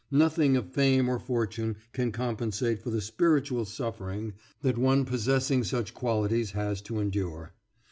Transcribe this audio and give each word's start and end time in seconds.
Nothing 0.09 0.57
of 0.57 0.71
fame 0.73 1.07
or 1.07 1.19
fortune 1.19 1.75
can 1.93 2.11
compensate 2.11 2.81
for 2.81 2.89
the 2.89 3.01
spiritual 3.01 3.65
suffering 3.65 4.33
that 4.63 4.75
one 4.75 5.05
possessing 5.05 5.63
such 5.63 5.93
qualities 5.93 6.53
has 6.53 6.81
to 6.81 6.97
endure. 6.99 7.53